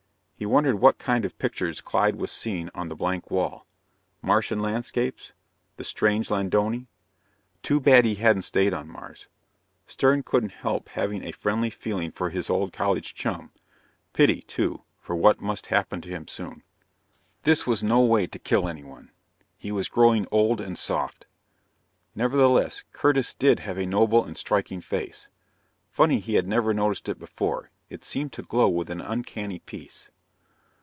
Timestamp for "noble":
23.85-24.25